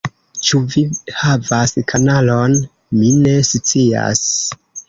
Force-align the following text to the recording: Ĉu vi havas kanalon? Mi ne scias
Ĉu 0.45 0.61
vi 0.75 0.81
havas 1.17 1.75
kanalon? 1.93 2.57
Mi 3.01 3.15
ne 3.27 3.37
scias 3.53 4.27